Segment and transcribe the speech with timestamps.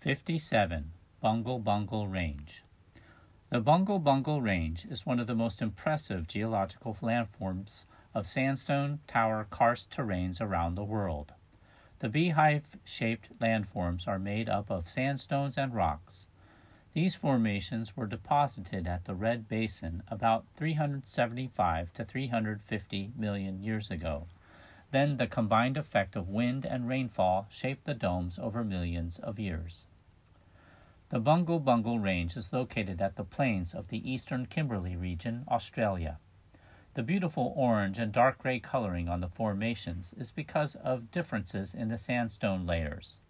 [0.00, 0.92] 57.
[1.20, 2.62] Bungle Bungle Range.
[3.50, 7.84] The Bungle Bungle Range is one of the most impressive geological landforms
[8.14, 11.34] of sandstone tower karst terrains around the world.
[11.98, 16.30] The beehive shaped landforms are made up of sandstones and rocks.
[16.94, 24.28] These formations were deposited at the Ord Basin about 375 to 350 million years ago.
[24.90, 29.86] Then the combined effect of wind and rainfall shaped the domes over millions of years.
[31.10, 36.18] The Bungle Bungle Range is located at the plains of the eastern Kimberley region, Australia.
[36.94, 41.88] The beautiful orange and dark gray coloring on the formations is because of differences in
[41.88, 43.20] the sandstone layers.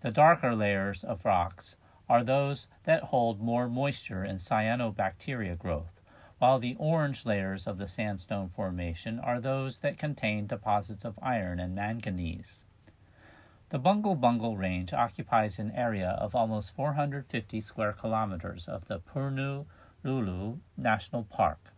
[0.00, 1.76] The darker layers of rocks
[2.08, 5.95] are those that hold more moisture and cyanobacteria growth,
[6.38, 11.58] while the orange layers of the sandstone formation are those that contain deposits of iron
[11.58, 12.62] and manganese.
[13.70, 19.66] The Bungle Bungle Range occupies an area of almost 450 square kilometers of the Purnu
[20.04, 21.72] Lulu National Park.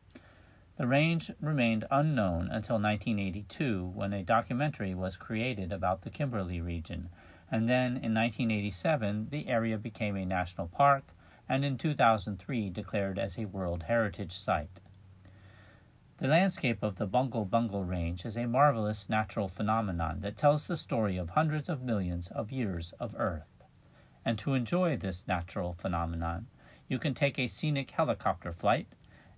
[0.77, 7.09] The range remained unknown until 1982 when a documentary was created about the Kimberley region,
[7.51, 11.05] and then in 1987 the area became a national park
[11.49, 14.81] and in 2003 declared as a World Heritage Site.
[16.19, 20.77] The landscape of the Bungle Bungle Range is a marvelous natural phenomenon that tells the
[20.77, 23.63] story of hundreds of millions of years of Earth.
[24.25, 26.49] And to enjoy this natural phenomenon,
[26.89, 28.89] you can take a scenic helicopter flight,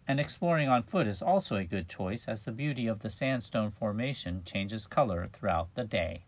[0.08, 3.70] and exploring on foot is also a good choice as the beauty of the sandstone
[3.70, 6.24] formation changes color throughout the day.